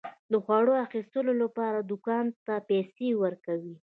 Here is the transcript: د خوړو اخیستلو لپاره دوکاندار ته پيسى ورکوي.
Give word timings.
د 0.31 0.33
خوړو 0.43 0.73
اخیستلو 0.85 1.33
لپاره 1.43 1.77
دوکاندار 1.91 2.39
ته 2.47 2.53
پيسى 2.69 3.09
ورکوي. 3.23 3.75